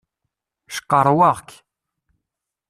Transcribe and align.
Cqerwaɣ-k. 0.75 1.49